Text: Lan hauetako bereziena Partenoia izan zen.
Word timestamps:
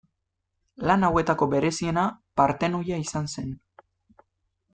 Lan 0.91 1.05
hauetako 1.09 1.47
bereziena 1.51 2.07
Partenoia 2.41 2.99
izan 3.05 3.31
zen. 3.37 3.55